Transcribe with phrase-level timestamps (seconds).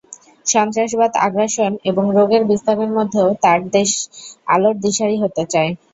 [0.45, 3.89] সন্ত্রাসবাদ, আগ্রাসন এবং রোগের বিস্তারের মধ্যেও তাঁর দেশ
[4.47, 5.71] আলোর দিশারি হতে চায়।